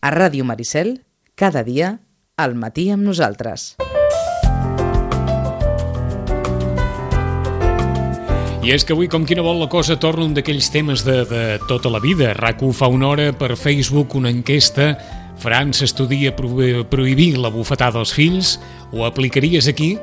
[0.00, 1.00] A Ràdio Maricel,
[1.34, 1.98] cada dia,
[2.38, 3.74] al matí amb nosaltres.
[8.62, 11.24] I és que avui, com qui no vol la cosa, torna un d'aquells temes de,
[11.26, 12.30] de tota la vida.
[12.38, 14.94] rac fa una hora per Facebook una enquesta
[15.38, 18.58] França estudia prohibir la bufetada als fills,
[18.92, 19.96] ho aplicaries aquí?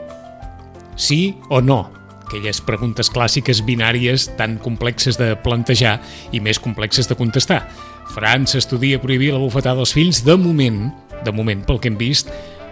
[0.96, 1.91] Sí o no?
[2.25, 6.00] Aquelles preguntes clàssiques binàries tan complexes de plantejar
[6.32, 7.68] i més complexes de contestar.
[8.16, 10.88] França estudia prohibir la bufetada als fills de moment,
[11.25, 12.30] de moment pel que hem vist,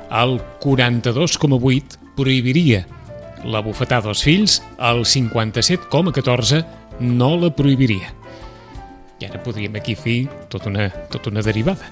[0.07, 2.85] el 42,8 prohibiria
[3.43, 6.63] la bufetada als fills, el 57,14
[7.03, 8.13] no la prohibiria.
[9.19, 11.91] I ara podríem aquí fer tota una, tota una derivada.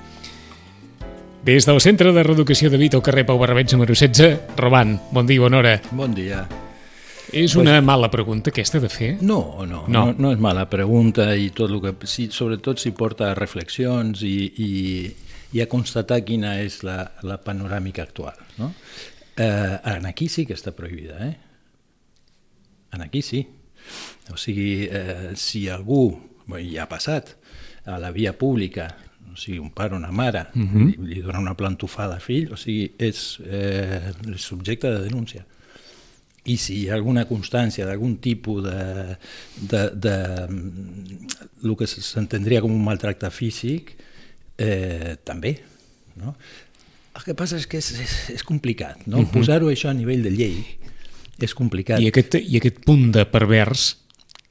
[1.43, 5.27] Des del Centre de Reeducació de Vita al carrer Pau Barrabets número 16, Roman, bon
[5.27, 5.79] dia, bona hora.
[5.91, 6.45] Bon dia.
[7.31, 9.11] És una pues, mala pregunta aquesta de fer?
[9.21, 11.93] No, no, no, no, no és mala pregunta i tot el que...
[12.09, 14.71] Sí, sobretot si porta a reflexions i, i,
[15.55, 18.35] i a constatar quina és la, la panoràmica actual.
[18.59, 18.73] No?
[19.37, 21.35] Eh, en aquí sí que està prohibida, eh?
[22.91, 23.45] En aquí sí.
[24.31, 26.09] O sigui, eh, si algú,
[26.45, 27.37] bueno, ja ha passat,
[27.85, 28.91] a la via pública
[29.31, 30.85] o sigui, un pare o una mare uh -huh.
[30.85, 35.45] li, li dona una plantofada al fill, o sigui, és eh, subjecte de denúncia.
[36.49, 39.17] I si hi ha alguna constància d'algun tipus de,
[39.61, 40.15] de, de,
[41.61, 43.93] el que s'entendria com un maltracte físic,
[44.57, 45.59] eh, també.
[46.17, 46.33] No?
[47.11, 49.19] El que passa és que és, és, és complicat, no?
[49.19, 49.31] Uh -huh.
[49.33, 50.63] posar-ho això a nivell de llei
[51.39, 51.99] és complicat.
[52.01, 53.97] I aquest, I aquest punt de pervers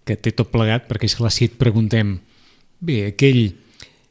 [0.05, 2.19] que té tot plegat, perquè clar, si et preguntem,
[2.81, 3.55] bé, aquell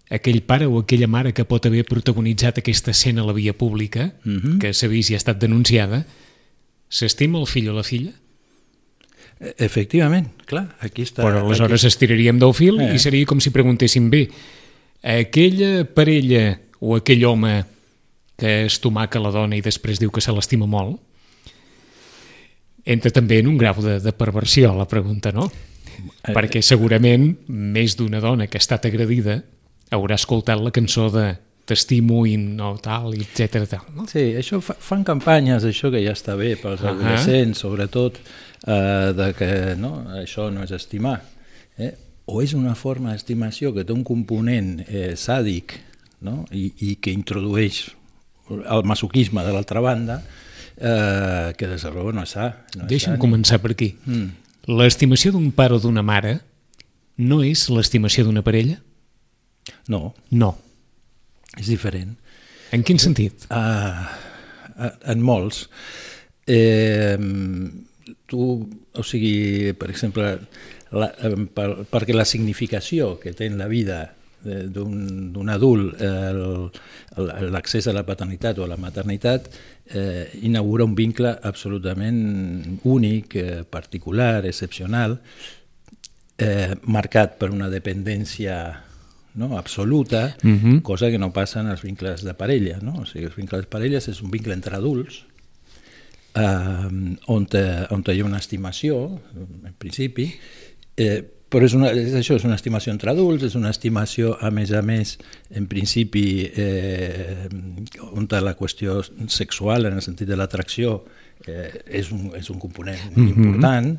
[0.10, 4.14] aquell pare o aquella mare que pot haver protagonitzat aquesta escena a la via pública,
[4.26, 4.32] uh.
[4.32, 4.58] -huh.
[4.58, 6.06] que s'ha vist i ha estat denunciada,
[6.90, 8.12] s'estima el fill o la filla?
[9.40, 11.24] Efectivament, clar, aquí està...
[11.24, 11.94] Però aleshores aquí...
[11.94, 12.92] estiraríem del fil eh.
[12.96, 14.26] i seria com si preguntéssim bé,
[15.00, 17.54] aquella parella o aquell home
[18.40, 21.00] que estomaca la dona i després diu que se l'estima molt,
[22.90, 25.48] entra també en un grau de, de perversió la pregunta, no?
[26.00, 29.42] Eh, Perquè segurament més d'una dona que ha estat agredida
[29.96, 31.34] haurà escoltat la cançó de
[31.70, 33.80] t'estimo i no tal, etc.
[33.96, 34.08] No?
[34.10, 36.96] Sí, això fa, fan campanyes, això que ja està bé pels uh -huh.
[36.96, 38.20] adolescents, sobretot,
[38.68, 41.22] eh, de que no, això no és estimar.
[41.78, 41.94] Eh?
[42.26, 45.90] O és una forma d'estimació que té un component eh, sàdic
[46.22, 46.46] no?
[46.52, 47.90] I, i que introdueix
[48.50, 50.24] el masoquisme de l'altra banda,
[50.78, 52.52] eh, que des de raó no és sa.
[52.76, 53.64] No Deixa'm sa, començar ni...
[53.64, 53.90] per aquí.
[54.06, 54.30] Mm.
[54.80, 56.40] L'estimació d'un pare o d'una mare
[57.20, 58.80] no és l'estimació d'una parella?
[59.92, 60.14] No.
[60.32, 60.56] No.
[61.58, 62.14] És diferent.
[62.76, 63.48] En quin sentit?
[63.50, 64.06] Uh,
[65.10, 65.66] en molts.
[66.50, 67.18] Eh,
[68.30, 68.46] tu,
[68.94, 70.32] o sigui, per exemple,
[70.92, 71.10] la,
[71.54, 74.08] per, perquè la significació que té en la vida
[74.40, 76.00] d'un adult
[77.52, 79.50] l'accés a la paternitat o a la maternitat
[79.92, 85.20] eh, inaugura un vincle absolutament únic, eh, particular, excepcional,
[86.38, 88.62] eh, marcat per una dependència
[89.36, 89.58] no?
[89.58, 90.78] absoluta, uh mhm.
[90.78, 90.82] -huh.
[90.82, 92.80] cosa que no passa en els vincles de parella.
[92.82, 93.02] No?
[93.02, 95.26] O sigui, els vincles de parelles és un vincle entre adults,
[96.36, 99.20] eh, on, te, on hi ha una estimació,
[99.66, 100.34] en principi,
[100.98, 104.52] eh, però és, una, és això, és una estimació entre adults, és una estimació, a
[104.54, 105.18] més a més,
[105.50, 107.48] en principi, eh,
[108.12, 111.06] on la qüestió sexual, en el sentit de l'atracció,
[111.48, 113.30] eh, és, un, és un component mm -hmm.
[113.30, 113.98] important,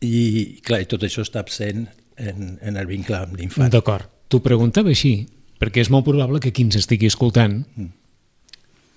[0.00, 1.86] i, clar, i tot això està absent
[2.16, 3.70] en, en el vincle amb l'infant.
[3.70, 4.13] D'acord.
[4.34, 5.28] T'ho preguntava així,
[5.62, 7.92] perquè és molt probable que qui ens estigui escoltant mm.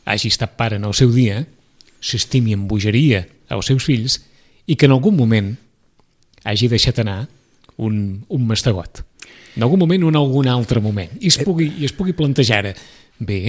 [0.09, 1.44] hagi estat pare en el seu dia,
[2.02, 3.20] s'estimi amb bogeria
[3.53, 4.16] als seus fills
[4.66, 5.52] i que en algun moment
[6.42, 7.28] hagi deixat anar
[7.78, 9.03] un, un mastegot.
[9.53, 11.14] En algun moment o en algun altre moment.
[11.22, 11.46] I es eh.
[11.46, 12.74] pugui, i es pugui plantejar ara,
[13.22, 13.40] bé,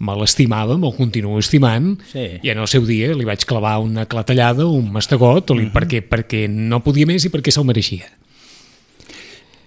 [0.00, 2.24] me l'estimava, me'l continuo estimant, sí.
[2.40, 5.68] i en el seu dia li vaig clavar una clatellada, un mastegot, o li, mm
[5.68, 5.76] -hmm.
[5.76, 8.08] perquè, perquè no podia més i perquè se'l mereixia.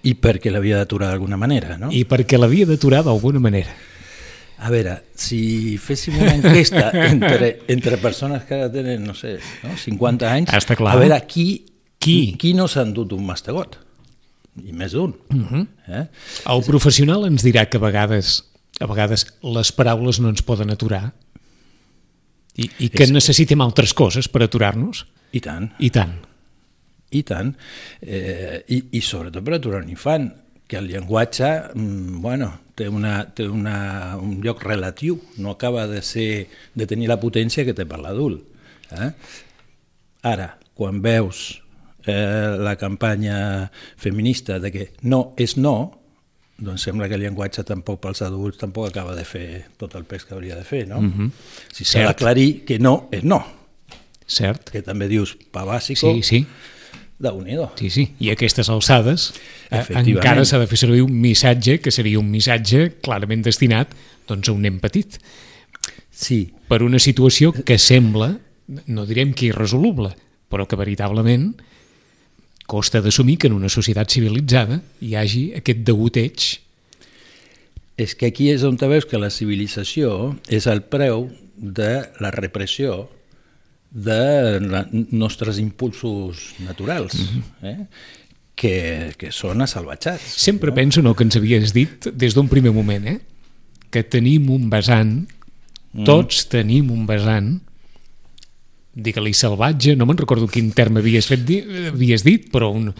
[0.08, 1.92] I perquè l'havia d'aturar d'alguna manera, no?
[1.92, 3.74] I perquè l'havia d'aturar d'alguna manera.
[4.58, 9.76] A veure, si féssim una enquesta entre, entre persones que ara tenen, no sé, no?
[9.78, 10.96] 50 anys, Està clar.
[10.96, 11.48] a veure qui,
[12.02, 12.18] qui?
[12.40, 13.78] qui no s'ha endut un mastegot?
[14.58, 15.12] I més d'un.
[15.30, 15.48] Uh mhm.
[15.52, 15.66] -huh.
[16.00, 16.06] eh?
[16.50, 18.42] El professional ens dirà que a vegades
[18.80, 21.12] a vegades les paraules no ens poden aturar
[22.58, 23.12] i, i que És...
[23.14, 25.04] necessitem altres coses per aturar-nos.
[25.32, 25.70] I tant.
[25.78, 26.14] I tant.
[27.10, 27.54] I tant.
[28.00, 30.28] Eh, i, I sobretot per aturar un infant,
[30.68, 36.02] que el llenguatge, mm, bueno, té, una, té una, un lloc relatiu, no acaba de,
[36.04, 38.44] ser, de tenir la potència que té per l'adult.
[38.92, 39.08] Eh?
[40.28, 41.62] Ara, quan veus
[42.04, 45.74] eh, la campanya feminista de que no és no,
[46.58, 50.26] doncs sembla que el llenguatge tampoc pels adults tampoc acaba de fer tot el pes
[50.26, 51.00] que hauria de fer, no?
[51.00, 51.30] Mm -hmm.
[51.72, 53.44] Si s'ha d'aclarir que no és no,
[54.26, 54.70] Cert?
[54.70, 56.46] que també dius pa bàsico, Sí, sí.
[57.18, 58.04] Déu nhi Sí, sí.
[58.22, 59.32] I aquestes alçades
[59.70, 63.94] eh, encara s'ha de fer servir un missatge que seria un missatge clarament destinat
[64.28, 65.18] doncs, a un nen petit.
[66.10, 68.36] Sí, per una situació que sembla,
[68.86, 70.12] no direm que irresoluble,
[70.48, 71.52] però que veritablement
[72.68, 76.48] costa d'assumir que en una societat civilitzada hi hagi aquest degoteig.
[77.98, 83.08] És que aquí és on veus que la civilització és el preu de la repressió
[83.90, 87.16] de la, nostres impulsos naturals,
[87.62, 87.86] eh?
[88.58, 90.34] que, que són assalvatjats.
[90.42, 93.18] Sempre penso, no, que ens havies dit des d'un primer moment, eh?
[93.90, 95.22] que tenim un vessant,
[96.04, 97.56] tots tenim un vessant,
[98.98, 101.48] digue-li salvatge, no me'n recordo quin terme havies, fet,
[101.92, 102.90] havies dit, però un,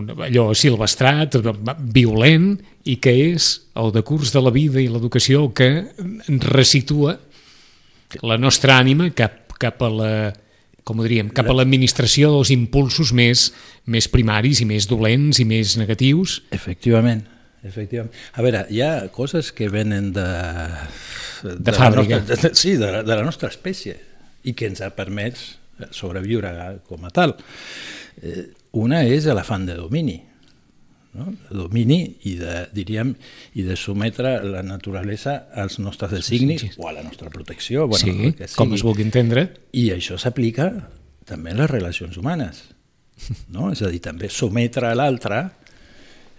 [0.00, 1.38] un, allò silvestrat,
[1.94, 2.54] violent,
[2.88, 5.70] i que és el decurs de la vida i l'educació que
[6.00, 7.18] ens resitua
[8.22, 10.10] la nostra ànima cap, cap a la
[10.86, 13.48] com ho diríem, cap a l'administració dels impulsos més,
[13.90, 16.36] més primaris i més dolents i més negatius.
[16.54, 17.24] Efectivament,
[17.66, 18.14] efectivament.
[18.38, 20.26] A veure, hi ha coses que venen de...
[21.42, 22.20] De la fàbrica.
[22.22, 23.98] Nostra, de, sí, de la, de la nostra espècie
[24.46, 25.42] i que ens ha permès
[25.90, 26.54] sobreviure
[26.86, 27.34] com a tal.
[28.22, 28.46] Eh,
[28.78, 30.20] una és l'afant de domini,
[31.16, 31.30] no?
[31.48, 33.14] de domini i de, diríem,
[33.56, 36.80] i de sometre la naturalesa als nostres designis sí, sí.
[36.82, 37.88] o a la nostra protecció.
[37.88, 38.80] Bueno, sí, que com sigui.
[38.80, 39.48] es vulgui entendre.
[39.76, 40.70] I això s'aplica
[41.26, 42.62] també en les relacions humanes.
[43.48, 43.70] No?
[43.72, 45.42] És a dir, també sometre a l'altre...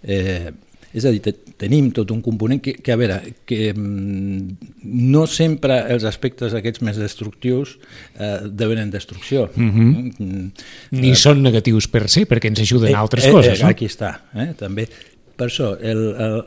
[0.03, 0.53] Eh,
[0.93, 3.17] és a dir, te, tenim tot un component que, que a veure,
[3.47, 4.69] que mm,
[5.11, 7.75] no sempre els aspectes aquests més destructius
[8.19, 9.49] eh, deuen en destrucció.
[9.55, 10.51] Mm -hmm.
[10.91, 13.67] Ni són negatius per se, perquè ens ajuden a altres coses, no?
[13.67, 14.53] Aquí està, eh?
[14.57, 14.87] també.
[15.35, 16.41] Per això, el, el,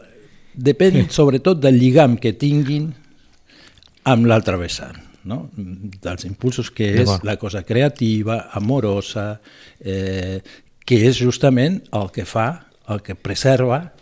[0.54, 2.92] depèn sobretot del lligam que tinguin
[4.04, 5.50] amb l'altre vessant no?
[5.54, 9.40] dels impulsos que és la cosa creativa, amorosa,
[9.80, 10.40] eh,
[10.84, 13.92] que és justament el que fa, el que preserva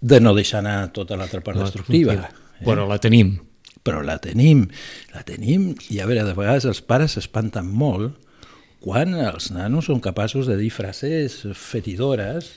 [0.00, 2.16] de no deixar anar tota l'altra part destructiva.
[2.16, 2.64] Eh?
[2.64, 3.36] Però la tenim.
[3.84, 4.66] Però la tenim,
[5.14, 8.18] la tenim, i a veure, de vegades els pares s'espanten molt
[8.80, 12.50] quan els nanos són capaços de dir frases fetidores,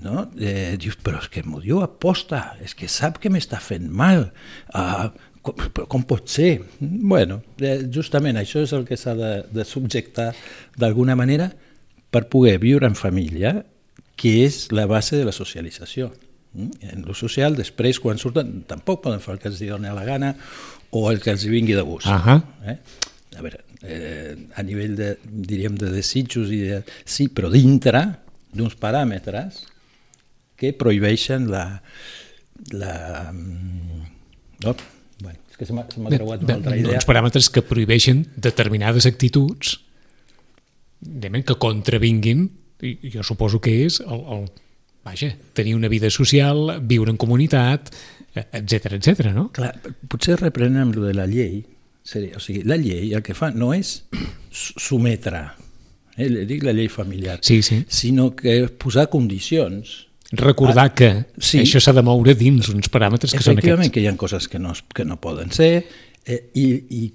[0.00, 0.26] no?
[0.40, 4.26] Eh, dius, però és que m'ho diu aposta, és que sap que m'està fent mal,
[4.76, 5.08] uh,
[5.44, 6.62] com, però com pot ser?
[6.80, 10.30] Bueno, eh, justament això és el que s'ha de, de subjectar
[10.80, 11.50] d'alguna manera
[12.12, 13.58] per poder viure en família,
[14.16, 16.12] que és la base de la socialització.
[16.54, 16.70] Mm?
[16.92, 20.34] En lo social, després, quan surten, tampoc poden fer el que els doni la gana
[20.92, 22.06] o el que els vingui de gust.
[22.10, 22.38] Ahà.
[22.68, 22.76] Eh?
[23.38, 26.82] A veure, eh, a nivell de, diríem, de desitjos i de...
[27.08, 28.04] Sí, però dintre
[28.52, 29.64] d'uns paràmetres
[30.60, 31.64] que prohibeixen la...
[32.76, 34.74] la no?
[35.22, 37.00] bueno, és que se m'ha creuat una altra idea.
[37.00, 39.78] Uns paràmetres que prohibeixen determinades actituds
[41.02, 42.44] que contravinguin,
[42.82, 44.46] i jo suposo que és el, el,
[45.04, 47.90] vaja, tenir una vida social, viure en comunitat,
[48.34, 49.32] etc etc.
[49.34, 49.50] no?
[49.52, 49.74] Clar,
[50.08, 51.64] potser reprenem lo de la llei,
[52.02, 54.04] seria, o sigui, la llei el que fa no és
[54.50, 55.42] sometre,
[56.16, 57.84] eh, li dic la llei familiar, Sí, sí.
[57.88, 61.58] sinó que posar condicions Recordar que sí.
[61.60, 63.92] això s'ha de moure dins uns paràmetres que són Efectivament, aquests.
[63.92, 65.84] que hi ha coses que no, que no poden ser
[66.24, 67.12] eh, i, i,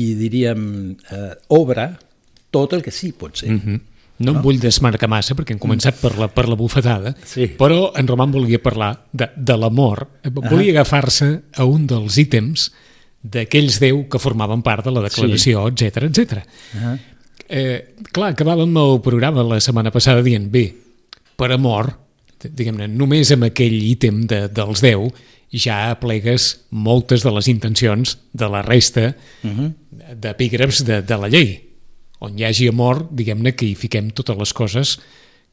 [0.00, 1.90] i diríem, eh, obra
[2.50, 3.50] tot el que sí pot ser.
[3.50, 3.80] Mm Mhm.
[4.18, 7.48] No em vull desmarcar massa perquè hem començat per la, per la bufetada, Sí.
[7.58, 10.06] però en Roman volia parlar de, de l'amor.
[10.30, 12.68] Volia agafar-se a un dels ítems
[13.24, 15.88] d'aquells deu que formaven part de la declaració, sí.
[15.88, 16.44] etc etc.
[17.48, 20.68] Eh, clar, acabàvem el programa la setmana passada dient, bé,
[21.36, 21.90] per amor,
[22.44, 25.10] diguem-ne, només amb aquell ítem de, dels 10
[25.54, 29.72] ja aplegues moltes de les intencions de la resta uh -huh.
[30.14, 31.62] d'epígrafs de, de la llei.
[32.20, 34.98] On hi hagi amor, diguem-ne que hi fiquem totes les coses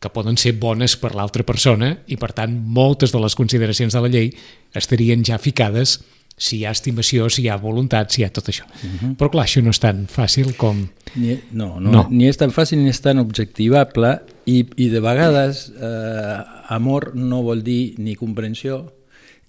[0.01, 4.01] que poden ser bones per l'altra persona i, per tant, moltes de les consideracions de
[4.01, 4.32] la llei
[4.75, 6.00] estarien ja ficades
[6.41, 8.63] si hi ha estimació, si hi ha voluntat, si hi ha tot això.
[8.65, 9.15] Uh -huh.
[9.18, 10.88] Però, clar, això no és tan fàcil com...
[11.15, 11.91] Ni, no, no, No.
[11.91, 17.15] no, ni és tan fàcil ni és tan objectivable i, i de vegades eh, amor
[17.15, 18.94] no vol dir ni comprensió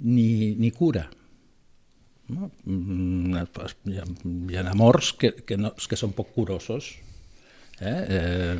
[0.00, 1.08] ni, ni cura.
[2.32, 2.50] No?
[2.64, 3.36] Mm,
[3.92, 4.04] Hi ha,
[4.50, 6.94] hi ha amors que, que, no, que són poc curosos
[7.82, 7.92] eh?
[8.16, 8.56] Eh,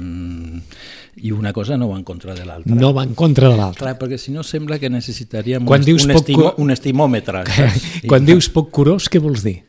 [1.23, 2.75] i una cosa no va en contra de l'altra.
[2.75, 3.85] No va en contra de l'altre.
[3.85, 7.45] Clar, perquè si no sembla que necessitaríem Quan un, dius un, poc estimo, un estimòmetre.
[8.11, 9.61] Quan dius poc curós, què vols dir?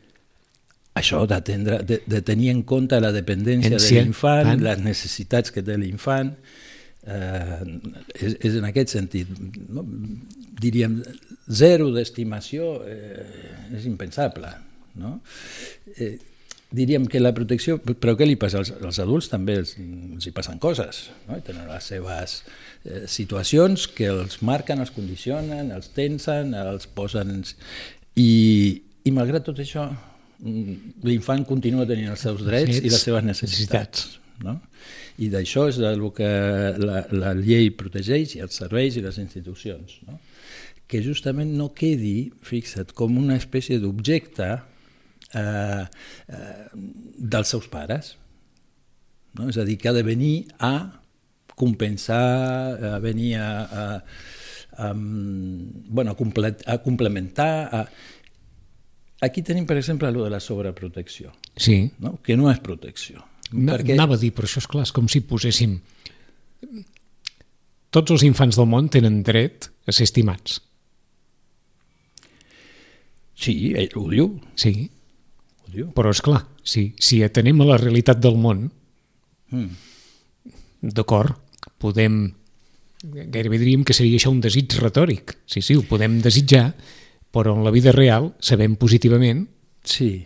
[0.94, 4.62] Això d'atendre, de, de tenir en compte la dependència deÈncia, l'infant, tant.
[4.62, 6.30] les necessitats que té l'infant,
[7.04, 7.64] Eh,
[8.16, 9.28] és, és en aquest sentit.
[9.68, 9.84] No?
[10.60, 11.02] Diríem,
[11.50, 14.50] zero d'estimació eh, és impensable.
[15.00, 15.18] No?
[15.96, 16.16] Eh,
[16.74, 17.78] diríem que la protecció...
[17.78, 18.62] Però què li passa?
[18.62, 21.08] Als, als adults també els, els hi passen coses.
[21.28, 21.38] No?
[21.38, 27.40] I tenen les seves eh, situacions que els marquen, els condicionen, els tensen, els posen...
[28.20, 28.30] I,
[29.04, 29.88] i malgrat tot això,
[30.40, 34.06] mm, l'infant continua tenint els seus drets i les seves necessitats.
[34.44, 34.58] No?
[35.22, 36.28] I d'això és el que
[36.80, 40.00] la, la llei protegeix i els serveis i les institucions.
[40.08, 40.18] No?
[40.90, 44.50] Que justament no quedi, fixa't, com una espècie d'objecte
[45.34, 45.84] eh,
[46.28, 48.14] eh, dels seus pares.
[49.38, 49.48] No?
[49.50, 51.00] És a dir, que ha de venir a
[51.54, 52.20] compensar,
[52.94, 53.86] a venir a, a,
[54.84, 57.52] a, bueno, a, comple a complementar...
[57.72, 57.84] A...
[59.24, 61.90] Aquí tenim, per exemple, el de la sobreprotecció, Sí.
[62.02, 62.18] no?
[62.22, 63.22] que no és protecció.
[63.52, 63.94] Na, perquè...
[63.96, 65.78] Anava a dir, però això és clar, és com si poséssim...
[67.94, 70.58] Tots els infants del món tenen dret a ser estimats.
[73.34, 74.28] Sí, ell ho diu.
[74.54, 74.90] Sí,
[75.66, 75.88] Ho diu.
[75.96, 78.70] però és clar, si, si atenem a la realitat del món,
[79.50, 79.70] Mm.
[80.94, 81.36] d'acord,
[81.78, 82.32] podem...
[83.04, 85.34] Gairebé diríem que seria això un desig retòric.
[85.46, 86.70] Sí, sí, ho podem desitjar,
[87.30, 89.44] però en la vida real sabem positivament
[89.84, 90.24] Sí,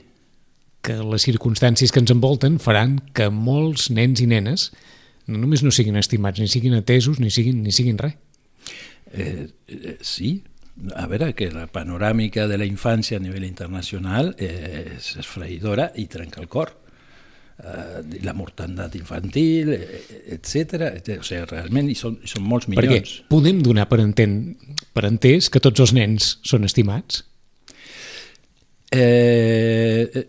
[0.81, 4.69] que les circumstàncies que ens envolten faran que molts nens i nenes
[5.27, 8.15] no només no siguin estimats, ni siguin atesos, ni siguin, ni siguin res.
[9.12, 10.45] eh, eh, sí.
[10.94, 16.06] A veure, que la panoràmica de la infància a nivell internacional eh, és esfraïdora i
[16.06, 16.70] trenca el cor.
[17.58, 20.02] Eh, la mortandat infantil, eh,
[20.37, 20.92] etc.
[21.18, 23.16] O sigui, realment hi són, hi són molts Perquè milions.
[23.32, 24.38] podem donar per, enten,
[24.94, 27.25] per entès que tots els nens són estimats?
[28.94, 30.26] Eh, eh,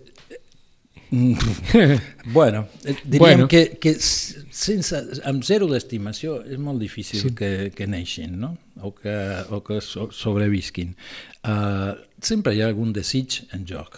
[2.25, 3.47] bueno, eh, diríem Bueno.
[3.47, 7.31] que, que sense, amb zero d'estimació és molt difícil sí.
[7.33, 8.53] que, que neixin no?
[8.85, 9.15] o que,
[9.49, 10.93] o que so, sobrevisquin.
[11.41, 13.97] Uh, sempre hi ha algun desig en joc.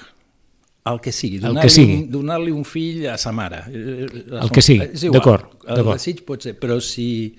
[0.89, 3.65] El que sigui, El donar-li donar un fill a sa mare.
[3.69, 7.35] Eh, eh, El que sigui, d'acord, El desig pot ser, però si,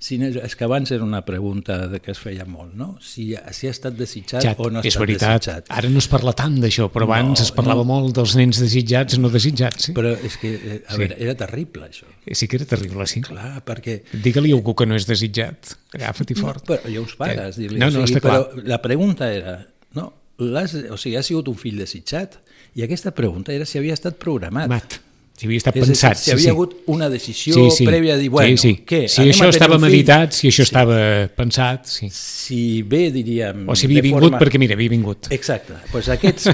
[0.00, 2.94] si no, és que abans era una pregunta de que es feia molt, no?
[3.04, 5.66] Si, si ha estat desitjat Xat, o no ha estat veritat, desitjat.
[5.76, 7.90] ara no es parla tant d'això, però abans No, es parlava no.
[7.90, 9.90] molt dels nens desitjats no desitjats.
[9.90, 9.92] Sí?
[9.98, 10.98] Però és que, eh, a Sí.
[11.02, 12.08] veure, era terrible això.
[12.32, 13.20] sí que era terrible, sí.
[13.20, 14.02] Clar, perquè...
[14.12, 16.64] Digue-li a algú que no és desitjat, agafa-t'hi fort.
[16.68, 17.78] No, però uns pares, Eh, dir-li.
[17.78, 18.48] no, o no, sigui, està clar.
[18.54, 22.38] Però la pregunta era, no, o sigui, ha sigut un fill desitjat?
[22.74, 24.68] I aquesta pregunta era si havia estat programat.
[24.70, 25.00] Mat,
[25.40, 26.18] si havia estat És a dir, pensat.
[26.20, 26.50] si sí, havia sí.
[26.52, 28.82] hagut una decisió prèvia de dir, bueno, sí, sí.
[28.84, 30.98] què, si això estava meditat, si això estava
[31.32, 32.10] pensat, sí.
[32.12, 33.62] Si bé, diríem...
[33.70, 34.40] O si havia vingut forma...
[34.42, 35.30] perquè, mira, havia vingut.
[35.32, 35.78] Exacte.
[35.94, 36.50] Pues aquests,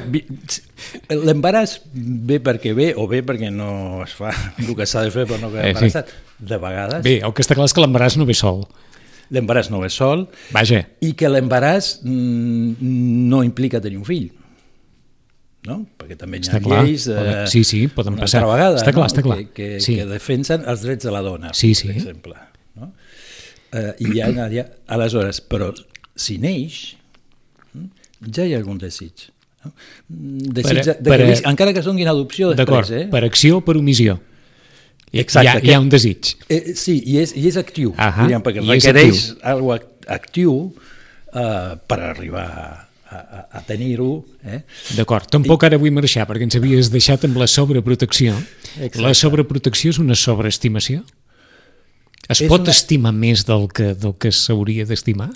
[1.26, 1.80] l'embaràs
[2.30, 4.30] ve perquè ve o ve perquè no es fa
[4.62, 6.02] el que s'ha de fer per no quedar Eh, sí.
[6.38, 8.66] De vegades Bé, el que està clar és que l'embaràs no ve sol.
[9.32, 12.76] l'embaràs no ve sol Vaja, i que l'embaràs mm,
[13.32, 14.28] no implica tenir un fill.
[15.66, 15.80] No?
[15.98, 16.82] Perquè també hi ha Està clar.
[16.86, 17.08] lleis...
[17.10, 18.42] Poden- sí, sí, poden una passar.
[18.44, 19.12] altra Vegada, Està clar, no?
[19.12, 19.38] està clar.
[19.38, 19.96] Que, que, Sí.
[19.98, 21.88] que defensen els drets de la dona, Sí, sí.
[21.88, 22.34] per exemple.
[22.76, 22.92] No?
[23.72, 25.72] Eh, I hi ha, hi ha, aleshores, però
[26.14, 26.94] si neix,
[27.74, 29.26] mm, ja hi ha algun desig.
[29.64, 29.72] No?
[30.08, 33.04] Desig Per- de, de per- que, encara que donin adopció després, eh?
[33.10, 34.20] per acció o per omissió.
[35.12, 36.34] Exacte, hi, ha, que- hi ha un desig.
[36.48, 40.74] Eh, sí, i és, i és actiu, Ahà, diríem, perquè i requereix algo ac- actiu
[41.34, 44.24] eh, per arribar a, a, a tenir-ho.
[44.44, 44.60] Eh?
[44.96, 48.34] D'acord, tampoc ara vull marxar perquè ens havies deixat amb la sobreprotecció.
[48.76, 49.02] Exacte.
[49.04, 51.04] La sobreprotecció és una sobreestimació?
[52.28, 55.30] Es És pot una- estimar més del que, del que s'hauria d'estimar?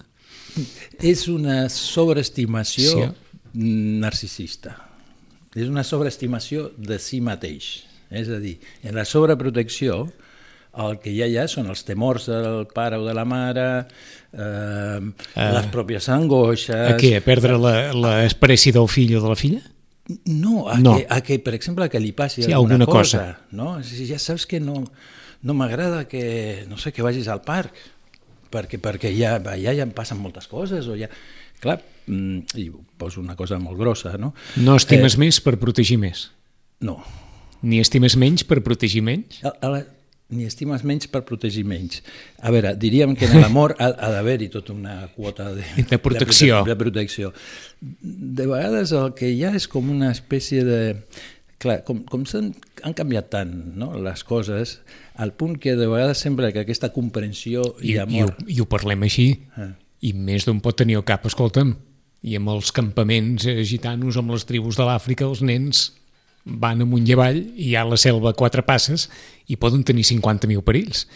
[1.01, 3.11] És una sobreestimació Sí.
[4.01, 4.77] narcisista.
[5.55, 7.85] És una sobreestimació de si mateix.
[8.11, 10.09] És a dir, en la sobreprotecció
[10.79, 13.67] el que ja hi ha són els temors del pare o de la mare,
[14.33, 15.01] eh,
[15.37, 16.71] les pròpies angoixes...
[16.95, 17.17] A què?
[17.19, 19.61] A perdre la- l'espècie del fill o de la filla?
[20.27, 20.97] No, a, No.
[20.99, 23.19] Que, a que, per exemple, que li passi Sí, alguna, alguna cosa.
[23.19, 23.39] cosa.
[23.53, 23.83] No?
[23.87, 24.85] Si ja saps que no,
[25.43, 27.75] no m'agrada que, no sé, que vagis al parc,
[28.51, 31.11] perquè, perquè ja, ja, ja em passen moltes coses, o ja...
[31.61, 31.77] Clar,
[32.09, 34.33] mm, i poso una cosa molt grossa, no?
[34.57, 35.21] No estimes eh...
[35.27, 36.31] més per protegir més.
[36.81, 37.03] No.
[37.61, 39.43] Ni estimes menys per protegir menys?
[39.45, 39.83] A, a la,
[40.31, 42.01] ni estimes menys per protegir menys.
[42.41, 46.63] A veure, diríem que en l'amor ha, ha d'haver-hi tota una quota de, De protecció.
[46.65, 47.35] De, de protecció.
[47.81, 50.81] De vegades el que hi ha és com una espècie de...
[51.61, 52.55] Clar, com, com s'han
[52.87, 54.79] han canviat tant no, les coses,
[55.21, 58.35] al punt que de vegades sembla que aquesta comprensió i, I, i, ho, amor...
[58.49, 59.29] I ho parlem així.
[59.61, 59.73] Ah.
[60.01, 61.75] I més d'un pot tenir al cap, escolta'm,
[62.25, 65.91] i amb els campaments eh, gitanos, amb les tribus de l'Àfrica, els nens
[66.45, 69.09] van amunt i avall i hi ha la selva a quatre passes
[69.49, 71.07] i poden tenir 50.000 perills.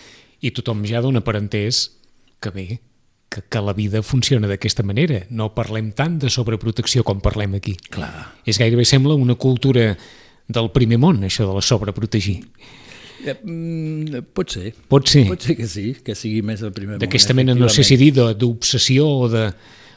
[0.44, 1.86] i tothom ja dona per entès
[2.42, 2.66] que bé,
[3.32, 5.22] que, que la vida funciona d'aquesta manera.
[5.30, 7.74] No parlem tant de sobreprotecció com parlem aquí.
[7.94, 8.10] Clar.
[8.44, 9.94] És gairebé sembla una cultura
[10.46, 12.42] del primer món, això de la sobreprotegir.
[13.24, 14.74] Eh, mm, pot ser.
[14.88, 15.24] Pot ser.
[15.30, 17.96] Pot ser que sí, que sigui més el primer D'aquesta moment, mena, no sé si
[17.96, 19.46] dir, d'obsessió o de,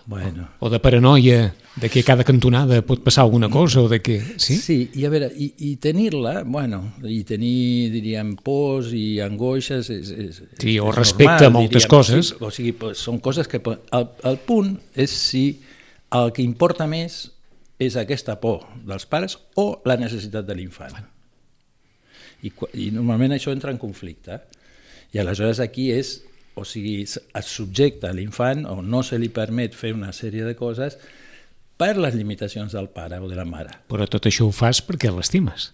[0.08, 0.48] Bueno.
[0.60, 4.24] o de paranoia, de que a cada cantonada pot passar alguna cosa o de que...
[4.40, 4.56] Sí?
[4.56, 9.92] Sí, i a veure, i, i tenir-la, bueno, i tenir, diríem, pors i angoixes...
[9.92, 12.32] És, és, Sí, o és respecte a moltes diríem, coses.
[12.32, 13.60] Sí, o sigui, pues, són coses que...
[13.60, 15.44] El, el punt és si
[16.16, 17.26] el que importa més
[17.76, 20.96] és aquesta por dels pares o la necessitat de l'infant.
[22.48, 24.40] I, I normalment això entra en conflicte.
[25.12, 26.22] I aleshores aquí és,
[26.58, 30.98] o sigui, es subjecta l'infant o no se li permet fer una sèrie de coses
[31.78, 33.84] per les limitacions del pare o de la mare.
[33.92, 35.70] Però tot això ho fas perquè l'estimes.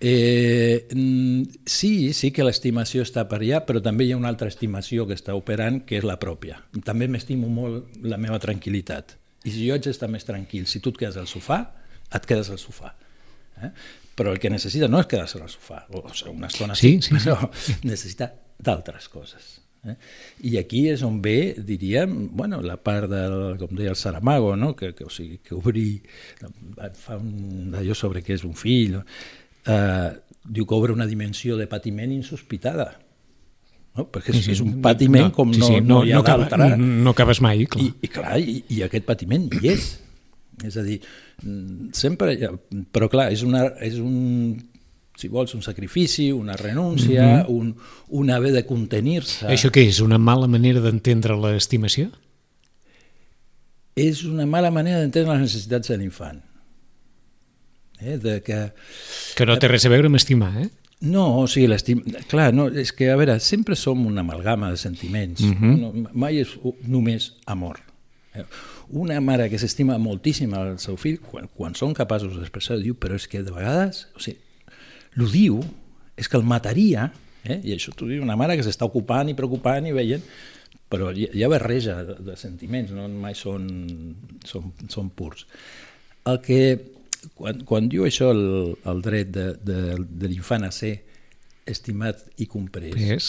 [0.00, 4.50] Eh, mm, sí, sí que l'estimació està per allà, però també hi ha una altra
[4.52, 6.60] estimació que està operant, que és la pròpia.
[6.84, 9.16] També m'estimo molt la meva tranquil·litat.
[9.44, 11.60] I si jo haig d'estar més tranquil, si tu et quedes al sofà,
[12.14, 12.94] et quedes al sofà.
[13.64, 13.70] Eh?
[14.14, 17.10] Però el que necessita no és quedar-se al sofà, o sigui, una estona Sí, sí,
[17.10, 17.18] sí.
[17.18, 17.50] però
[17.90, 19.63] necessita d'altres coses.
[19.84, 19.94] Eh?
[20.48, 24.72] I aquí és on ve, diríem, bueno, la part del, com deia el Saramago, no?
[24.76, 25.88] que, que, o sigui, que obri,
[27.00, 29.04] fa un d'allò sobre què és un fill, no?
[29.68, 30.10] eh,
[30.44, 32.90] diu que obre una dimensió de patiment insospitada,
[33.96, 34.06] no?
[34.12, 36.70] perquè és, és un patiment com sí, no, sí, no, hi ha no, d'altre.
[36.80, 37.84] no acabes mai, clar.
[37.84, 39.92] I, i clar, i, i aquest patiment hi és.
[40.64, 41.00] És a dir,
[41.42, 42.36] mm, sempre...
[42.94, 44.54] Però clar, és, una, és un,
[45.16, 47.74] si vols, un sacrifici, una renúncia, un,
[48.08, 49.46] un haver de contenir-se.
[49.50, 50.00] Això què és?
[50.02, 52.10] Una mala manera d'entendre l'estimació?
[53.94, 56.40] És una mala manera d'entendre les necessitats de l'infant.
[58.00, 58.18] Eh?
[58.18, 58.58] De que...
[59.38, 60.68] Que no té res a veure amb estimar, eh?
[61.04, 62.00] No, o sigui, l'estim...
[62.30, 65.42] Clar, no, és que, a veure, sempre som una amalgama de sentiments.
[65.44, 65.74] Uh -huh.
[65.78, 66.56] no, mai és
[66.86, 67.80] només amor.
[68.34, 68.44] Eh,
[68.90, 73.14] Una mare que s'estima moltíssim al seu fill, quan, quan són capaços d'expressar, diu, però
[73.14, 74.38] és que de vegades, o sigui,
[75.20, 75.60] lo diu,
[76.16, 77.08] és que el mataria,
[77.44, 77.60] eh?
[77.64, 80.22] i això t'ho diu una mare que s'està ocupant i preocupant i veient,
[80.90, 83.64] però hi, hi ha barreja de, de sentiments, no mai són,
[84.46, 85.46] són, són purs.
[86.30, 86.60] El que,
[87.34, 88.44] quan, quan diu això el,
[88.88, 90.94] el dret de, de, de l'infant a ser
[91.66, 93.28] estimat i comprès, És.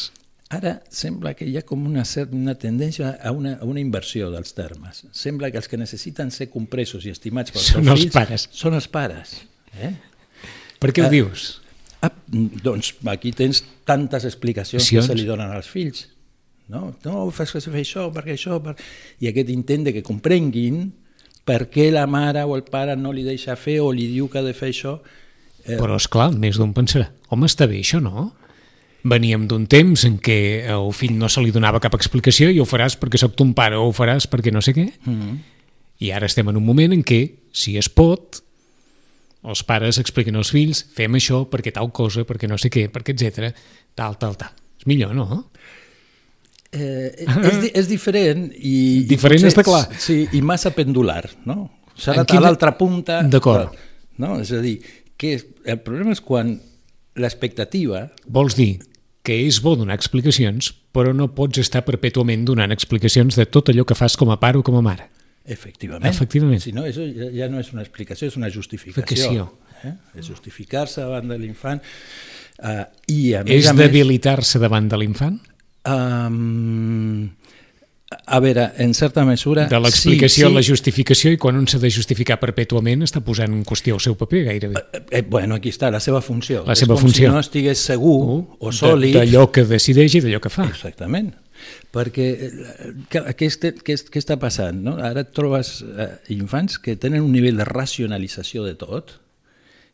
[0.52, 2.04] ara sembla que hi ha com una,
[2.36, 5.06] una tendència a una, a una inversió dels termes.
[5.16, 8.48] Sembla que els que necessiten ser compresos i estimats pels Són seus els fills pares.
[8.52, 9.38] són els pares.
[9.80, 9.94] Eh?
[10.80, 11.48] Per què ho Eh, dius?
[12.02, 15.08] Ah, doncs aquí tens tantes explicacions Explicacions.
[15.08, 16.10] que se li donen als fills.
[16.68, 18.58] No, no fas que fer això, perquè això...
[18.64, 18.76] Per...
[19.22, 20.88] I aquest intent de que comprenguin
[21.46, 24.42] per què la mare o el pare no li deixa fer o li diu que
[24.42, 24.98] ha de fer això.
[25.66, 28.32] Eh, Però, és clar, més d'un pensarà, home, està bé això, no?
[29.06, 32.66] Veníem d'un temps en què al fill no se li donava cap explicació i ho
[32.66, 34.90] faràs perquè sóc ton pare o ho faràs perquè no sé què.
[35.06, 35.38] mm -hmm.
[36.00, 38.42] I ara estem en un moment en què, si es pot,
[39.46, 43.14] els pares expliquen als fills fem això perquè tal cosa, perquè no sé què, perquè
[43.16, 43.52] etc.
[43.96, 44.52] tal, tal, tal.
[44.80, 45.52] És millor, no?
[46.76, 48.76] Eh, és, di- és diferent i...
[49.04, 49.84] i Diferent potser- està clar.
[50.02, 51.70] Sí, i massa pendular, no?
[51.96, 53.22] S'ha anat a quina- l'altra punta...
[53.24, 53.72] D'acord.
[54.20, 54.40] No?
[54.44, 54.80] És a dir,
[55.20, 56.58] que el problema és quan
[57.16, 58.74] l'expectativa Vols dir
[59.26, 63.86] que és bo donar explicacions, però no pots estar perpètuament donant explicacions de tot allò
[63.88, 65.08] que fas com a pare o com a mare.
[65.46, 66.10] Efectivament.
[66.10, 66.62] Efectivament.
[66.64, 69.50] Si no, això ja, ja no és una explicació, és una justificació.
[69.86, 69.92] Eh?
[70.18, 71.82] És justificar-se davant de l'infant.
[72.58, 75.36] Uh, I a més És debilitar-se davant de l'infant?
[75.86, 77.30] Um,
[78.28, 79.66] a veure, en certa mesura...
[79.70, 80.70] De l'explicació sí, a la sí.
[80.72, 84.44] justificació i quan un s'ha de justificar perpètuament està posant en qüestió el seu paper
[84.50, 84.82] gairebé.
[85.12, 86.64] Eh, bueno, aquí està, la seva funció.
[86.66, 87.28] La És seva com funció.
[87.30, 88.18] si no estigués segur
[88.58, 89.18] o De- sòlid...
[89.20, 90.68] D'allò que decideix i d'allò que fa.
[90.72, 91.34] Exactament.
[91.96, 92.50] Perquè eh,
[93.10, 93.50] què, què,
[93.84, 94.82] què, què està passant?
[94.84, 94.98] No?
[94.98, 99.20] Ara et trobes eh, infants que tenen un nivell de racionalització de tot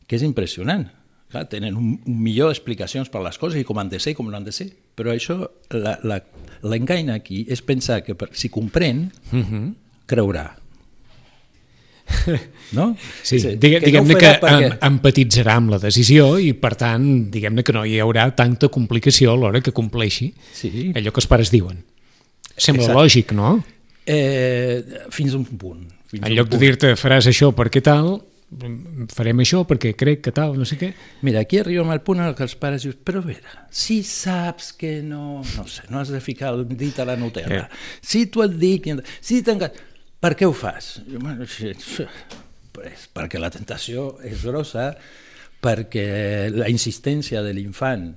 [0.08, 0.88] que és impressionant.
[1.32, 4.14] Clar, tenen un, un millor d'explicacions per les coses i com han de ser i
[4.18, 4.66] com no han de ser.
[4.98, 5.38] Però això,
[5.72, 6.20] la- la-
[6.62, 9.74] l'engany aquí és pensar que per, si comprèn, Uh -huh.
[10.06, 10.56] creurà.
[12.72, 12.96] No?
[13.22, 17.62] Sí, no diguem-ne que farà perquè- em, empatitzarà amb la decisió i, per tant, diguem-ne
[17.62, 20.90] que no hi haurà tanta complicació a l'hora que compleixi Sí.
[20.96, 21.82] allò que els pares diuen.
[22.56, 22.98] Sembla Exacte.
[23.02, 23.62] lògic, no?
[24.06, 25.84] Eh, fins a un punt.
[26.08, 26.60] Fins En lloc de punt.
[26.64, 28.22] dir-te faràs això perquè tal,
[29.12, 30.92] farem això perquè crec que tal, no sé què.
[31.22, 34.72] Mira, aquí arribem al punt en que els pares diuen però a veure, si saps
[34.72, 37.68] que no, no sé, no has de ficar el dit a la Nutella, Eh.
[38.00, 38.88] si tu et dic,
[39.20, 39.70] si t'enca...
[40.22, 40.94] per què ho fas?
[41.08, 42.06] Jo, Bueno, sí, sí,
[42.72, 44.92] pues, perquè la tentació és grossa,
[45.62, 48.08] perquè la insistència de l'infant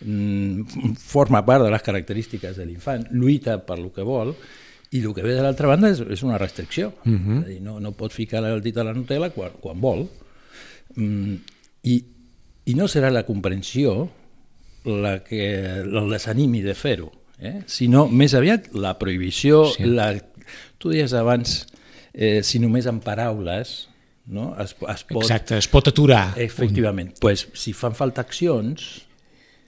[0.00, 4.34] mm, forma part de les característiques de l'infant, lluita per lo que vol,
[4.90, 6.92] i el que ve de l'altra banda és, és una restricció.
[7.04, 7.38] Uh -huh.
[7.38, 10.08] és a dir, no, no pot ficar el dit a la Nutella quan, quan vol.
[10.96, 11.34] Mm,
[11.82, 12.04] i,
[12.64, 14.10] I no serà la comprensió
[14.84, 17.62] la que el desanimi de fer-ho, eh?
[17.66, 19.84] sinó més aviat la prohibició, sí.
[19.84, 20.12] la,
[20.78, 21.60] tu deies abans,
[22.14, 23.76] eh, si només en paraules,
[24.30, 24.54] no?
[24.62, 25.22] es, es pot...
[25.24, 26.32] Exacte, es pot aturar.
[26.40, 27.14] Efectivament.
[27.20, 28.90] pues, si fan falta accions,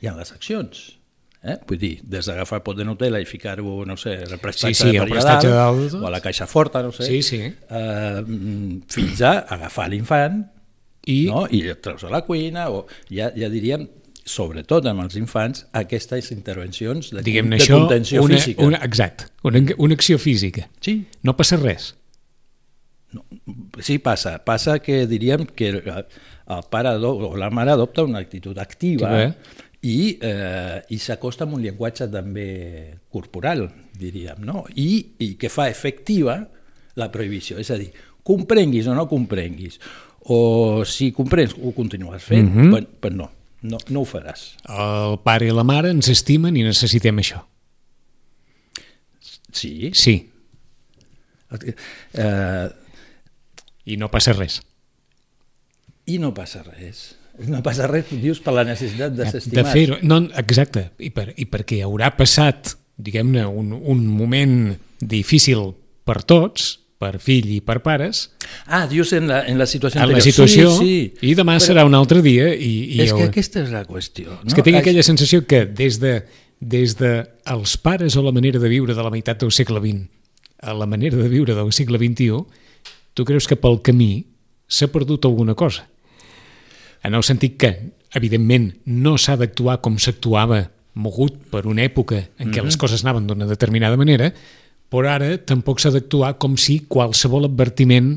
[0.03, 0.83] hi ha les accions.
[1.43, 1.57] Eh?
[1.67, 4.85] Vull dir, des d'agafar el pot de Nutella i ficar-ho, no sé, el prestatge, sí,
[4.85, 7.41] sí, de el prestatge de dalt, o a la caixa forta, no sé, sí, sí.
[7.51, 8.21] Eh,
[8.95, 10.45] fins a agafar l'infant
[11.11, 11.49] I, no?
[11.51, 13.89] i treus a la cuina, o ja, ja diríem,
[14.25, 18.63] sobretot amb els infants, aquestes intervencions de, de això, contenció una, física.
[18.67, 20.69] Una, exacte, una, una acció física.
[20.81, 21.95] Sí, No passa res.
[23.13, 23.25] no,
[23.81, 24.39] sí passa.
[24.45, 25.83] Passa que diríem que el,
[26.71, 29.59] pare o la mare adopta una actitud activa Que bé.
[29.83, 33.67] i, eh, i s'acosta amb un llenguatge també corporal,
[33.99, 34.65] diríem, no?
[34.75, 36.39] I, i que fa efectiva
[36.97, 37.59] la prohibició.
[37.59, 37.91] És a dir,
[38.23, 39.79] comprenguis o no comprenguis,
[40.31, 42.59] o si comprens ho continues fent, mm.
[42.59, 42.71] -hmm.
[42.71, 43.31] pues, pues no,
[43.63, 44.53] no, no ho faràs.
[44.69, 47.43] El pare i la mare ens estimen i necessitem això.
[49.53, 50.15] Sí, Sí,
[52.15, 52.69] eh,
[53.85, 54.61] i no passa res.
[56.07, 57.17] i no passa res.
[57.49, 59.97] No passa res, dius, per la necessitat de ser de fer-ho.
[60.05, 65.71] No, exacte, I, per, i perquè haurà passat, diguem-ne, un, un moment difícil
[66.05, 68.29] per tots, per fill i per pares,
[68.67, 71.27] Ah, dius en la, en la situació en la situació, sí, sí.
[71.33, 72.53] i demà serà un altre dia.
[72.55, 74.31] I, i És que haurà- aquesta és la qüestió.
[74.39, 74.47] No?
[74.47, 76.21] És que tinc aquella sensació que des de,
[76.61, 77.13] des de
[77.51, 80.07] els pares o la manera de viure de la meitat del segle XX
[80.63, 82.45] a la manera de viure del segle XXI,
[83.19, 84.13] tu creus que pel camí
[84.71, 85.89] s'ha perdut alguna cosa?
[87.03, 87.73] En el sentit que,
[88.15, 93.27] evidentment, no s'ha d'actuar com s'actuava mogut per una època en què les coses anaven
[93.27, 94.31] d'una determinada manera,
[94.93, 98.15] però ara tampoc s'ha d'actuar com si qualsevol advertiment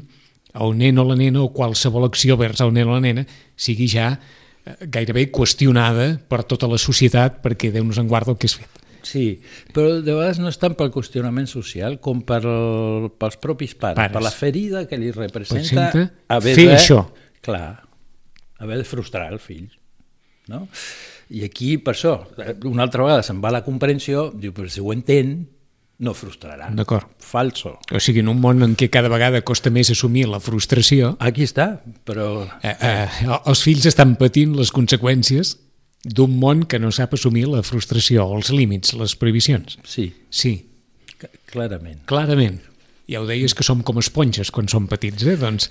[0.56, 3.24] al nen o la nena o qualsevol acció vers el nen o la nena
[3.56, 8.40] sigui ja eh, gairebé qüestionada per tota la societat perquè Déu nos en guarda el
[8.40, 8.84] que és fet.
[9.06, 9.40] Sí,
[9.72, 14.00] però de vegades no és tant pel qüestionament social com per el, pels propis pares,
[14.00, 14.16] Pares.
[14.16, 17.02] per la ferida que li representa Representa haver fer de, això.
[17.46, 17.68] Clar,
[18.58, 19.68] haver de frustrar el fill.
[20.50, 20.66] No?
[21.30, 22.18] I aquí, per això,
[22.70, 25.38] una altra vegada se'n va la comprensió, diu, però si ho entén,
[26.00, 26.68] no frustrarà.
[26.76, 27.08] D'acord.
[27.24, 27.78] Falso.
[27.94, 31.44] O sigui, en un món en què cada vegada costa més assumir la frustració, Aquí
[31.48, 35.56] està, però eh, eh, els fills estan patint les conseqüències
[36.06, 39.80] d'un món que no sap assumir la frustració, els límits, les prohibicions.
[39.84, 40.66] sí, Sí,
[41.20, 42.04] c- clarament.
[42.06, 42.60] clarament.
[43.08, 45.38] Ja ho deies que som com esponges quan som petits, eh?
[45.38, 45.70] Doncs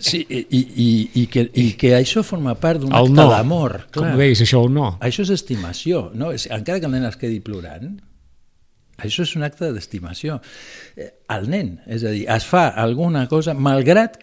[0.00, 3.86] Sí, i, i, i, que, i que això forma part d'un acte no, d'amor.
[3.94, 4.96] com ho deies, això el no.
[5.04, 6.30] Això és estimació, no?
[6.32, 8.00] Encara que el nen es quedi plorant,
[9.02, 10.40] això és un acte d'estimació.
[10.96, 14.18] Eh, El nen, és a dir, es fa alguna cosa malgrat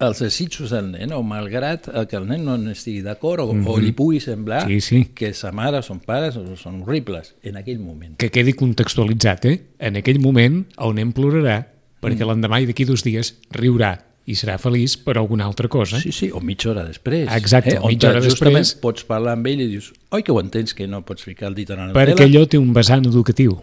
[0.00, 3.64] els desitjos del nen o malgrat el que el nen no estigui d'acord o, mm
[3.64, 3.68] -hmm.
[3.72, 4.68] o li pugui semblar Mhm.
[4.68, 5.04] Sí, sí.
[5.14, 8.16] que sa mare, son pares o són horribles en aquell moment.
[8.16, 9.60] Que quedi contextualitzat, eh?
[9.78, 11.66] En aquell moment el nen plorarà
[12.00, 12.28] perquè Mm.
[12.28, 15.98] l'endemà i d'aquí dos dies riurà i serà feliç per alguna altra cosa.
[15.98, 17.28] Sí, sí, o mitja hora després.
[17.34, 18.74] Exacte, on mitja hora després.
[18.74, 21.54] pots parlar amb ell i dius oi que ho entens que no pots ficar el
[21.54, 22.38] dit en la perquè Nutella?
[22.40, 23.60] allò té un vessant educatiu.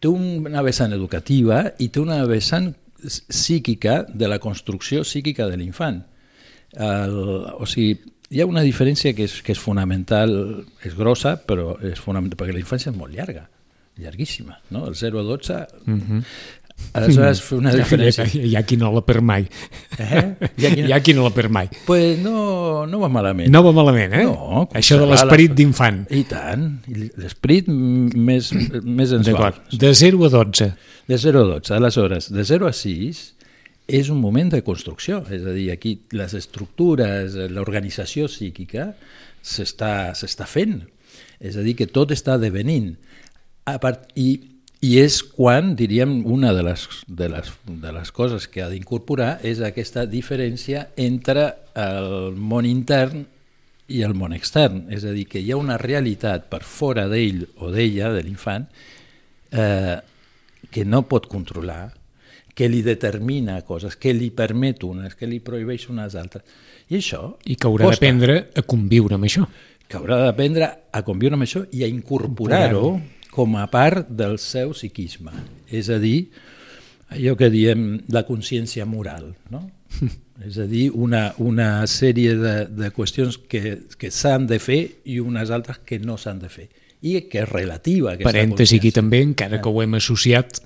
[0.00, 6.02] Té una vessant educativa i té una vessant psíquica de la construcció psíquica de l'infant.
[6.80, 7.94] O sigui,
[8.30, 10.32] hi ha una diferència que és, que és fonamental,
[10.86, 13.48] és grossa, però és fonamental, perquè la infància és molt llarga,
[14.00, 14.86] llarguíssima, no?
[14.88, 15.60] El 0 a 12...
[15.86, 16.24] Mm -hmm.
[16.92, 18.24] Aleshores, fer una diferència.
[18.26, 19.44] Hi ha, hi ha qui no la perd mai.
[19.98, 20.22] Eh?
[20.58, 21.68] Hi ha qui no- Hi ha qui no la perd mai.
[21.86, 23.50] Pues no, no va malament.
[23.54, 24.24] No va malament, eh?
[24.26, 26.00] No, Això de l'esperit les- d'infant.
[26.10, 26.64] I tant,
[27.20, 28.50] l'esperit més,
[28.82, 29.26] més ens.
[29.26, 29.60] D'acord.
[29.70, 30.72] De 0 a 12.
[31.06, 31.74] De 0 a 12.
[31.78, 33.22] Aleshores, de 0 a 6
[33.90, 38.92] és un moment de construcció, és a dir, aquí les estructures, l'organització psíquica
[39.42, 40.80] s'està fent,
[41.40, 42.92] és a dir, que tot està devenint.
[43.66, 44.28] A part, i,
[44.80, 49.34] I és quan, diríem, una de les, de les, de les coses que ha d'incorporar
[49.44, 53.26] és aquesta diferència entre el món intern
[53.92, 57.44] i el món extern, és a dir, que hi ha una realitat per fora d'ell
[57.60, 58.64] o d'ella, de l'infant,
[59.52, 59.98] eh,
[60.70, 61.90] que no pot controlar,
[62.56, 66.46] que li determina coses, que li permet unes, que li prohibeix unes altres.
[66.88, 69.44] I això I que haurà d'aprendre a conviure amb això.
[69.90, 74.74] que haurà d'aprendre a conviure amb això i a incorporar-ho com a part del seu
[74.74, 75.32] psiquisme.
[75.70, 76.30] És a dir,
[77.10, 79.68] allò que diem la consciència moral, no?
[80.40, 85.18] És a dir, una, una sèrie de, de qüestions que, que s'han de fer i
[85.20, 86.70] unes altres que no s'han de fer.
[87.04, 88.14] I que és relativa.
[88.24, 90.62] Parèntesi aquí també, encara que ho hem associat,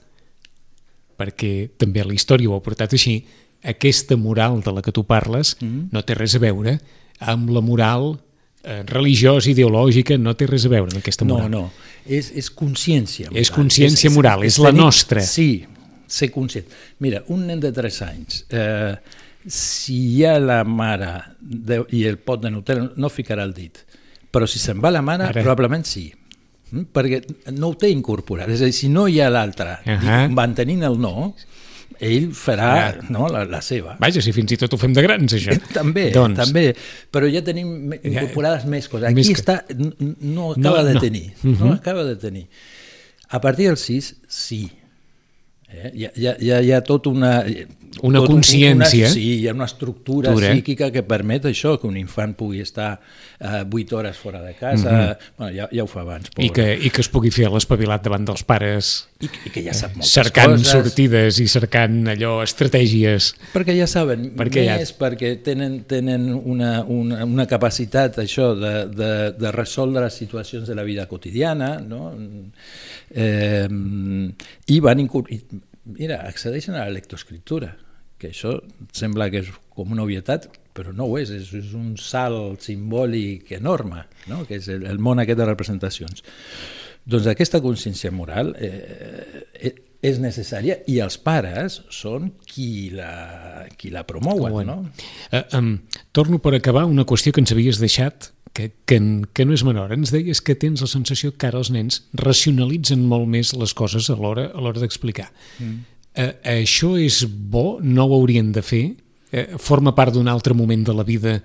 [1.19, 3.17] perquè també la història ho ha portat així,
[3.65, 5.89] aquesta moral de la que tu parles Mm-hmm.
[5.91, 6.79] no té res a veure
[7.19, 8.19] amb la moral
[8.65, 11.51] eh, religiosa, ideològica, no té res a veure amb aquesta No, moral.
[11.51, 11.73] no,
[12.07, 13.41] és, és consciència moral.
[13.43, 15.21] És consciència moral, és la tenir- nostra.
[15.21, 15.65] Sí,
[16.07, 16.67] ser conscient.
[17.01, 18.95] Mira, un nen de 3 anys, eh,
[19.47, 23.79] si hi ha la mare de, i el pot de Nutella, no ficarà el dit.
[24.33, 25.43] Però si se'n va la mare, Ara.
[25.43, 26.13] probablement sí.
[26.73, 26.87] Mm?
[26.93, 27.21] Perquè
[27.53, 28.49] no ho té incorporat.
[28.51, 30.29] És a dir, si no hi ha l'altre, Ahà.
[30.33, 31.35] mantenint el no,
[32.05, 32.87] ell farà Ja.
[33.15, 33.97] no, la, la seva.
[34.01, 35.57] Vaja, si fins i tot ho fem de grans, això.
[35.81, 36.67] També, doncs, també,
[37.11, 38.11] però ja tenim me- Ja.
[38.13, 39.09] incorporades més coses.
[39.09, 41.01] Aquí Més que- està, no No, acaba de no.
[41.01, 41.59] tenir, Mhm.
[41.65, 42.47] no acaba de tenir.
[43.31, 44.71] A partir del 6, sí.
[45.73, 45.91] Eh?
[45.95, 47.43] Hi, ha, hi ha- hi ha tot una...
[48.03, 49.07] Una tot consciència.
[49.07, 50.53] Una, sí, hi ha una estructura Estructura.
[50.55, 53.01] psíquica que permet això, que un infant pugui estar
[53.41, 56.47] eh, 8 hores fora de casa, bueno, ja, ja ho fa abans, pobre.
[56.47, 59.75] I que, I que es pugui fer l'espavilat davant dels pares I, I que ja
[59.77, 60.73] sap moltes cercant coses.
[60.75, 63.31] sortides i cercant allò, estratègies.
[63.55, 68.75] Perquè ja saben Perquè ja- més, perquè tenen, tenen una, una, una capacitat això de,
[68.91, 72.11] de, de resoldre les situacions de la vida quotidiana, no?
[73.15, 73.69] Eh,
[74.67, 75.01] i van
[75.85, 77.75] mira, accedeixen a la lectoescriptura,
[78.25, 78.57] que això
[78.97, 83.53] sembla que és com una obvietat, però no ho és, és, és un salt simbòlic
[83.59, 84.43] enorme, no?
[84.49, 86.25] que és el, el món aquest de representacions.
[87.05, 93.93] Doncs aquesta consciència moral eh, eh, és necessària i els pares són qui la, qui
[93.93, 94.53] la promouen.
[94.53, 94.79] Bueno.
[94.83, 95.11] No?
[95.31, 95.75] Uh, um,
[96.17, 99.01] torno per acabar una qüestió que ens havies deixat que, que,
[99.35, 99.93] que no és menor.
[99.93, 104.09] Ens deies que tens la sensació que ara els nens racionalitzen molt més les coses
[104.09, 105.29] a l'hora a l'hora d'explicar.
[105.59, 105.94] Mm.
[106.15, 107.81] Uh, això és bo?
[107.83, 108.85] No ho haurien de fer?
[109.33, 111.41] Uh, forma part d'un altre moment de la vida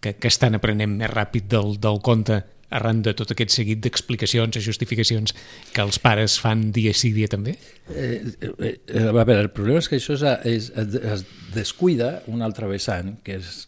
[0.00, 2.42] que, que estan aprenent més ràpid del, del conte
[2.74, 5.34] arran de tot aquest seguit d'explicacions i justificacions
[5.74, 7.54] que els pares fan dia sí dia també?
[7.88, 11.24] Eh, eh, eh, a veure, el problema és que això és, és, es
[11.54, 13.66] descuida un altre vessant, que és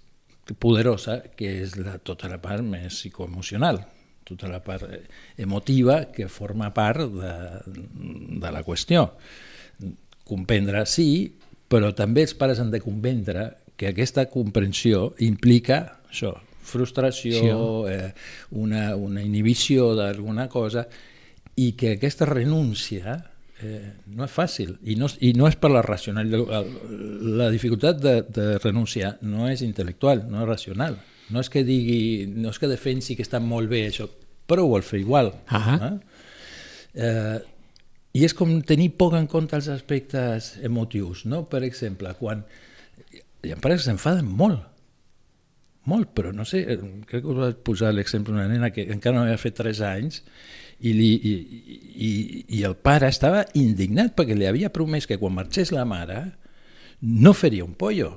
[0.59, 3.83] poderosa, que és la, tota la part més psicoemocional,
[4.27, 5.05] tota la part eh,
[5.39, 7.37] emotiva que forma part de,
[8.43, 9.13] de la qüestió.
[10.29, 11.09] Comprendre sí,
[11.69, 16.35] però també els pares han de comprendre que aquesta comprensió implica això,
[16.69, 18.13] frustració, eh,
[18.61, 20.85] una, una inhibició d'alguna cosa,
[21.59, 23.17] i que aquesta renúncia
[23.63, 26.31] eh, no és fàcil, i no, i no és per la racional.
[27.39, 30.99] La dificultat de, de renunciar no és intel·lectual, no és racional.
[31.29, 34.09] No és que digui, no és que defensi que està molt bé això,
[34.49, 35.33] però ho vol fer igual.
[35.53, 35.79] Ahà.
[35.89, 35.97] Eh?
[37.05, 37.39] Eh,
[38.19, 41.45] I és com tenir poc en compte els aspectes emotius, no?
[41.51, 42.43] Per exemple, quan...
[43.47, 44.65] Hi ha pares que s'enfaden molt,
[45.89, 46.65] molt, però no sé,
[47.09, 50.19] crec que us vaig posar l'exemple d'una nena que encara no havia fet 3 anys
[50.81, 51.35] i, li, i,
[52.09, 52.11] i,
[52.59, 56.25] i el pare estava indignat perquè li havia promès que quan marxés la mare
[57.07, 58.11] no faria un pollo.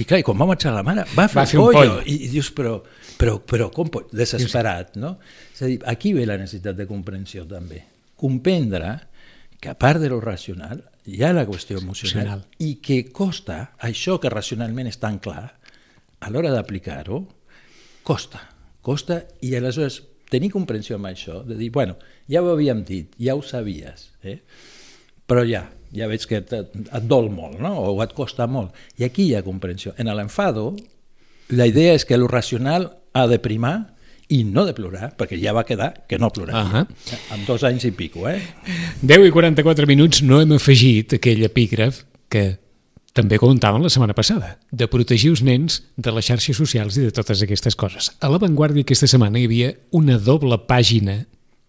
[0.00, 1.98] I clar, i quan va marxar la mare, va fer, Va fer un pollo.
[1.98, 2.00] pollo.
[2.08, 2.78] I, I dius, però,
[3.20, 4.14] però, però com pot?
[4.16, 5.16] Desesperat, no?
[5.52, 7.82] És a dir, aquí ve la necessitat de comprensió també.
[8.18, 8.94] Comprendre
[9.60, 12.44] que a part de lo racional hi ha la qüestió emocional, Emocional.
[12.58, 15.48] i que costa, això que racionalment és tan clar,
[16.20, 17.22] a l'hora d'aplicar-ho,
[18.06, 18.42] costa,
[18.82, 21.96] costa, i aleshores tenir comprensió amb això, de dir, bueno,
[22.28, 24.38] ja ho havíem dit, ja ho sabies, eh?
[25.28, 27.74] però ja, ja veig que et, et dol molt, no?
[27.90, 28.76] o et costa molt.
[29.00, 29.94] I aquí hi ha comprensió.
[29.98, 30.70] En l'enfado,
[31.48, 33.94] la idea és que lo racional ha de primar
[34.28, 36.60] i no de plorar, perquè ja va quedar que no ploraria.
[36.60, 36.82] Ahà.
[37.32, 38.40] Amb dos anys i pico, eh?
[39.00, 42.58] 10 i 44 minuts no hem afegit aquell epígraf que
[43.16, 47.10] també comentàvem la setmana passada, de protegir els nens de les xarxes socials i de
[47.10, 48.12] totes aquestes coses.
[48.20, 51.24] A l'avantguàrdia aquesta setmana hi havia una doble pàgina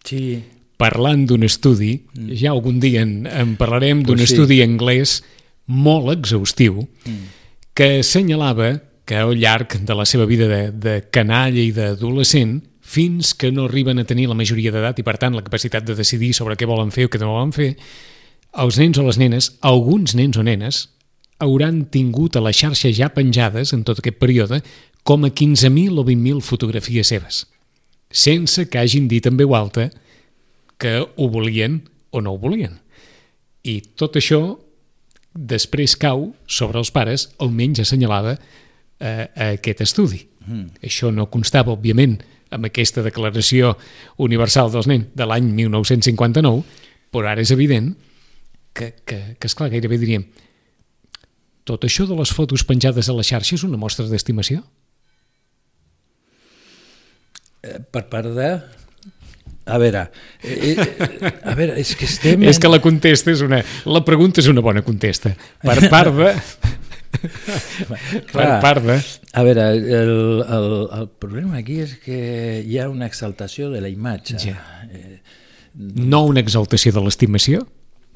[0.06, 0.44] Sí.
[0.78, 2.04] parlant d'un estudi,
[2.36, 4.20] ja algun dia en, en parlarem d'un Mm.
[4.20, 4.36] Pues sí.
[4.36, 5.24] estudi anglès
[5.66, 6.88] molt exhaustiu,
[7.74, 13.32] que assenyalava que al llarg de la seva vida de, de canalla i d'adolescent, fins
[13.34, 16.30] que no arriben a tenir la majoria d'edat i, per tant, la capacitat de decidir
[16.38, 17.72] sobre què volen fer o què no volen fer,
[18.62, 20.84] els nens o les nenes, alguns nens o nenes,
[21.42, 24.62] hauran tingut a la xarxa ja penjades en tot aquest període
[25.02, 27.44] com a 15.000 o 20.000 fotografies seves,
[28.14, 29.90] sense que hagin dit en veu alta
[30.78, 32.78] que ho volien o no ho volien.
[33.66, 34.60] I tot això
[35.34, 38.38] després cau sobre els pares, almenys assenyalava
[39.00, 40.22] eh, a aquest estudi.
[40.46, 40.84] Mm.
[40.86, 42.18] Això no constava, òbviament,
[42.54, 43.76] amb aquesta declaració
[44.26, 47.94] universal dels nens de l'any 1959, però ara és evident
[48.74, 50.28] que, que, que esclar, gairebé diríem
[51.68, 54.64] Tot això de les fotos penjades a la xarxa és una mostra d'estimació?
[57.62, 58.50] Eh, per part de...
[59.70, 60.08] A veure,
[60.42, 62.42] eh, eh, a veure, és que estem...
[62.50, 63.60] És que la contesta és una...
[63.86, 65.36] La pregunta és una bona contesta.
[65.62, 66.32] Per part de...
[68.32, 68.98] per part de...
[69.34, 70.14] A veure, el,
[70.46, 72.20] el, el problema aquí és que
[72.66, 74.40] hi ha una exaltació de la imatge.
[74.42, 74.58] Ja.
[75.76, 77.66] No una exaltació de l'estimació?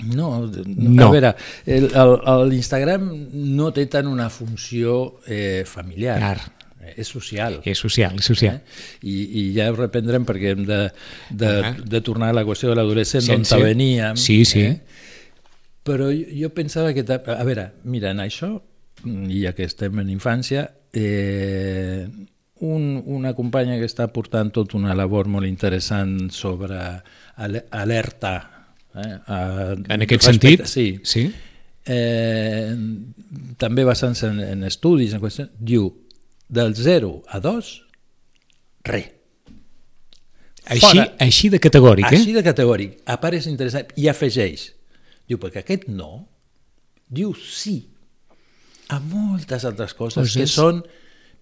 [0.10, 0.64] No, No.
[0.66, 1.36] no, a veure,
[2.50, 3.06] l'Instagram
[3.56, 6.42] no té tant una funció eh, familiar, Clar.
[6.98, 7.60] és social.
[7.64, 8.58] És social, és social.
[8.58, 9.06] Eh?
[9.08, 10.80] I, I ja ho reprendrem perquè hem de,
[11.30, 11.76] de, Ah.
[11.78, 14.18] de tornar a la qüestió de l'adolescent d'on veníem.
[14.18, 14.66] Sí, sí.
[14.74, 14.82] Eh?
[15.86, 17.06] Però jo, jo pensava que...
[17.14, 18.56] A veure, mira, en això,
[19.06, 22.08] i ja que estem en infància, eh,
[22.64, 26.78] un, una companya que està portant tota una labor molt interessant sobre
[27.36, 28.36] ale- alerta.
[28.96, 29.40] Eh, a,
[29.90, 30.68] En aquest respecte- sentit?
[30.68, 31.00] Sí.
[31.04, 31.34] sí?
[31.86, 32.72] Eh,
[33.60, 35.90] també basant-se en, en estudis, en qüestions, diu
[36.48, 37.74] del 0 a 2,
[38.88, 39.10] res.
[40.64, 41.10] Així, Fora.
[41.20, 42.16] així de categòric, eh?
[42.22, 44.70] Així de categòric, a part és interessant, i afegeix,
[45.28, 46.30] diu, perquè aquest no,
[47.12, 47.90] diu sí
[48.90, 50.36] a moltes altres coses Coses.
[50.36, 50.84] que són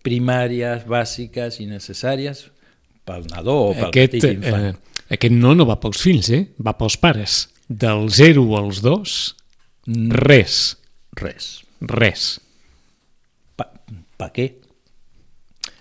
[0.03, 2.45] primàries, bàsiques i necessàries
[3.05, 4.75] pel nadó o pel Aquest, petit infant.
[4.75, 4.75] eh,
[5.17, 6.47] aquest no no va pels fills, eh?
[6.63, 7.49] Va pels pares.
[7.67, 9.35] Del 0 als 2,
[10.09, 10.77] res,
[11.13, 11.61] Res.
[11.81, 12.39] res,
[13.55, 13.69] Pa,
[14.17, 14.53] pa què?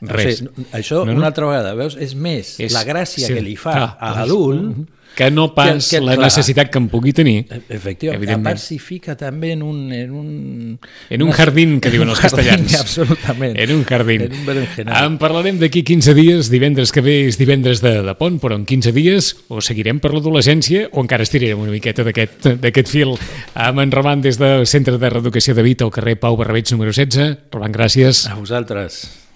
[0.01, 0.40] res.
[0.42, 1.18] O sigui, això, No, no, no.
[1.18, 1.96] una altra vegada, veus?
[2.01, 4.14] És més És- la gràcia sí, que li fa clar, a clar.
[4.16, 6.27] l'adult Que no pas Que- que, la clar.
[6.27, 7.44] necessitat que en pugui tenir.
[7.68, 9.92] Efectivament, a part s'hi fica també en un...
[9.92, 10.79] En un,
[11.11, 12.81] En un jardín, que en diuen els jardín, castellans.
[12.81, 13.59] Absolutament.
[13.59, 14.23] En un jardín.
[14.23, 15.05] En un berenjenal.
[15.11, 18.64] En parlarem d'aquí 15 dies, divendres que ve és divendres de, de pont, però en
[18.64, 23.16] 15 dies o seguirem per l'adolescència o encara estirarem una miqueta d'aquest d'aquest fil.
[23.55, 26.92] Amb en Roman des del Centre de Reeducació de Vita al carrer Pau Barrabets número
[26.94, 27.51] 16.
[27.53, 28.25] Roman, gràcies.
[28.31, 29.27] A vosaltres.